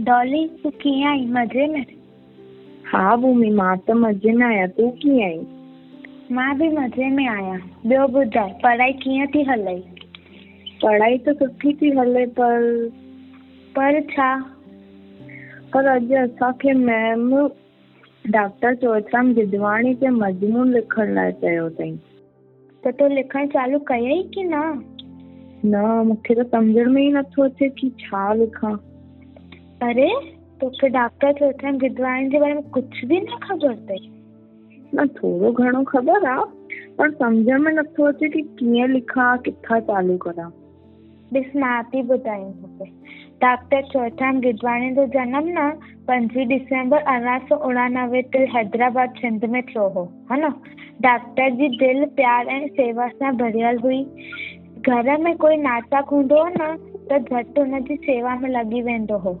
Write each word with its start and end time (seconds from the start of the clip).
डॉली 0.00 0.46
तूं 0.62 0.70
कीअं 0.70 1.08
आई? 1.08 1.24
मज़े 1.24 1.66
में? 1.66 1.84
हा 2.86 3.16
भूमि 3.16 3.50
माँ 3.50 3.76
त 3.78 3.90
मज़े 3.90 4.32
में 4.32 4.46
आहियाँ 4.46 4.68
तूं 4.68 4.90
कीअं 4.90 5.22
आई? 5.24 5.38
माँ 6.32 6.54
बि 6.58 6.68
मज़े 6.68 7.08
में 7.10 7.26
आहियाँ 7.28 7.58
ॿियो 7.86 8.06
ॿुधाए 8.20 8.52
पढ़ाई 8.62 8.92
कीअं 8.92 9.26
थी 9.34 9.42
हले। 9.50 9.74
पढ़ाई 10.82 11.18
त 11.18 11.34
सुठी 11.38 11.72
थी 11.72 11.90
हले 11.98 12.26
पर 12.26 12.88
पर 13.76 14.00
छा 14.00 14.30
पर 15.74 15.86
अॼु 15.86 16.16
असांखे 16.24 16.72
मैम 16.72 17.30
डॉक्टर 18.30 18.74
चोइथराम 18.74 19.32
गिदवाणी 19.34 19.94
खे 19.94 20.08
मजमून 20.08 20.72
लिखण 20.72 21.14
लाइ 21.14 21.32
चयो 21.32 21.66
अथई 21.66 21.96
त 22.86 22.94
तूं 22.98 23.10
लिखणु 23.10 23.46
चालू 23.46 23.78
कयई 23.78 24.22
की 24.34 24.42
न? 24.42 24.64
न 25.64 25.84
मूंखे 26.06 26.34
त 26.34 26.46
सम्झण 26.46 26.90
में 26.92 27.02
ई 27.02 27.08
नथो 27.12 27.44
अचे 27.44 27.68
कि 27.68 27.90
छा 28.00 28.32
लिखां। 28.34 28.74
अरे 29.84 30.08
तोखे 30.60 30.88
डॉक्टर 30.88 31.32
चोइथराम 31.38 31.78
गिदवाणी 31.78 32.28
जे 32.30 32.38
बारे 32.40 32.54
में 32.54 32.68
कुझु 32.74 33.06
बि 33.08 33.18
न 33.20 33.38
ख़बर 33.42 33.70
अथई 33.70 33.98
न 34.94 35.06
थोरो 35.16 35.50
घणो 35.52 35.82
ख़बर 35.90 36.26
आहे 36.28 36.44
पर 36.98 37.10
सम्झ 37.10 37.46
में 37.64 37.72
नथो 37.72 38.06
अचे 38.08 38.28
कि 38.34 38.42
कीअं 38.58 38.88
लिखां 38.88 39.26
किथां 39.44 39.80
चालू 39.88 40.16
करां। 40.24 40.48
ॾिस 41.36 41.56
माँ 41.56 41.82
थी 41.92 42.02
ॿुधायां 42.08 42.50
तोखे 42.62 42.90
डॉक्टर 43.44 43.82
चोइथराम 43.92 44.40
गिदवाणी 44.40 44.90
जो 44.94 45.06
जनम 45.16 45.52
न 45.58 45.68
पंजी 46.08 46.44
डिसंबर 46.56 46.98
अरिड़हं 47.14 47.46
सौ 47.48 47.56
उणानवे 47.68 48.22
ते 48.32 48.46
हैदराबाद 48.56 49.14
सिंध 49.20 49.44
में 49.44 49.62
थियो 49.62 49.88
हो 49.96 50.04
हा 50.30 50.36
न? 50.36 50.52
डॉक्टर 51.02 51.50
जी 51.60 51.68
दिलि 51.78 52.06
प्यार 52.20 52.46
ऐं 52.56 52.66
सेवा 52.80 53.08
सां 53.08 53.36
भरियल 53.36 53.78
हुई। 53.84 54.02
घर 54.88 55.16
में 55.24 55.36
कोई 55.44 55.56
नाटक 55.56 56.12
हूंदो 56.12 56.42
हो 56.42 56.48
न 56.60 56.76
त 57.10 57.18
झटि 57.18 57.60
हुनजी 57.60 57.96
सेवा 57.96 58.34
में 58.40 58.48
लॻी 58.50 58.82
वेंदो 58.82 59.18
हो। 59.18 59.40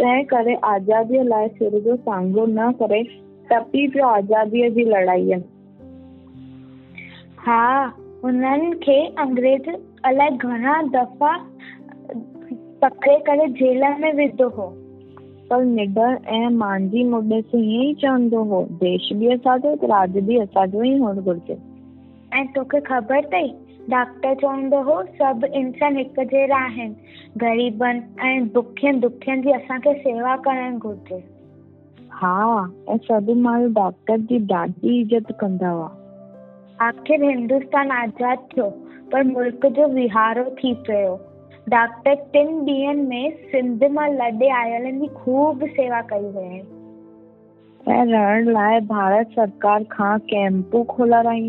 तंहिं 0.00 0.24
करे 0.24 0.54
आज़ादीअ 0.64 1.22
लाइ 1.24 1.48
सिर 1.48 1.80
जो 1.80 1.96
सांगो 1.96 2.46
न 2.46 2.72
करे, 2.72 3.02
टपी 3.50 3.88
पियो 3.88 4.06
आज़ादीअ 4.06 4.68
जी 4.70 4.84
लड़ाईअ। 4.84 5.40
हा, 7.38 7.94
हुननि 8.24 8.70
खे 8.82 9.06
अंग्रेज़ 9.18 9.70
अलाए 10.04 10.30
घणा 10.30 10.82
दफ़ा 10.82 11.36
पकड़े 12.82 13.16
करे 13.26 13.48
जेल 13.48 13.82
में 14.00 14.12
विधो 14.12 14.48
हो। 14.48 14.66
पर 15.50 15.64
निडर 15.64 16.18
ऐं 16.28 16.48
मांझी 16.48 17.04
मुॾे 17.04 17.40
से 17.42 17.58
ईअं 17.58 17.84
ई 17.84 17.94
चवंदो 17.94 18.42
हो, 18.42 18.62
देश 18.70 19.08
बि 19.12 19.28
असांजो 19.28 19.74
राज 19.74 20.18
बि 20.18 20.38
असांजो 20.38 20.82
ई 20.82 20.96
हुअणु 20.98 21.22
घुरिजे। 21.22 21.58
ऐं 22.38 22.46
तोखे 22.46 22.80
ख़बर 22.80 23.24
अथई 23.24 23.48
डॉक्टर 23.88 24.34
चवंदो 24.40 24.80
हो 24.82 25.02
सभु 25.18 25.46
इंसान 25.58 25.96
हिकु 25.96 26.24
जहिड़ा 26.24 26.56
आहिनि 26.56 26.94
ग़रीबनि 27.38 28.02
ऐं 28.28 28.48
दुखियनि 28.54 29.00
दुखियनि 29.00 29.42
जी 29.42 29.52
असांखे 29.52 29.94
सेवा 29.98 30.36
करणु 30.46 30.78
घुरिजे। 30.78 31.22
हा 32.12 32.34
ऐं 32.90 32.96
सभु 33.08 33.34
माण्हू 33.46 33.68
डॉक्टर 33.80 34.18
जी 34.30 34.38
ॾाढी 34.54 35.00
इज़त 35.00 35.32
कंदा 35.40 35.70
हुआ। 35.70 35.90
आख़िर 36.86 37.24
हिंदुस्तान 37.24 37.90
आज़ाद 37.90 38.46
थियो 38.52 38.68
पर 39.12 39.22
मुल्क 39.22 39.66
जो 39.76 39.86
विहारो 39.94 40.44
थी 40.58 40.74
पियो। 40.86 41.14
डॉक्टर 41.68 42.14
टिनि 42.32 42.72
ॾींहंनि 42.72 43.02
में 43.06 43.36
सिंध 43.50 43.84
माँ 43.92 44.08
लॾे 44.08 44.48
आयलनि 44.58 44.92
जी 45.00 45.06
ख़ूब 45.16 45.66
सेवा 45.78 46.00
कई 46.12 46.30
हुयईं 46.36 46.62
ऐं 47.88 48.04
रहण 48.06 48.48
लाइ 48.52 48.80
भारत 48.86 49.30
सरकार 49.36 49.84
खां 49.92 50.18
कैंपूं 50.30 50.84
खोलाराई 50.84 51.48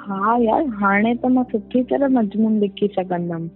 हा 0.00 0.36
यार, 0.40 0.64
हाणे 0.80 1.14
त 1.14 1.26
माँ 1.26 1.44
सुठी 1.44 1.82
तरह 1.82 2.08
मजमून 2.08 2.58
लिखी 2.58 2.88
सघंदमि 2.88 3.48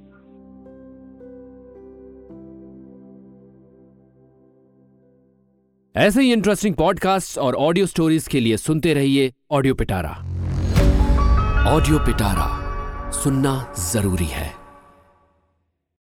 ऐसे 5.94 6.22
ही 6.22 6.32
इंटरेस्टिंग 6.32 6.74
पॉडकास्ट 6.74 7.38
और 7.38 7.54
ऑडियो 7.54 7.86
स्टोरीज 7.86 8.28
के 8.28 8.40
लिए 8.40 8.56
सुनते 8.56 8.94
रहिए 8.94 9.32
ऑडियो 9.50 9.74
पिटारा 9.74 10.10
ऑडियो 11.74 11.98
पिटारा 11.98 12.50
सुनना 13.10 13.54
ज़रूरी 13.92 14.24
है। 14.24 14.63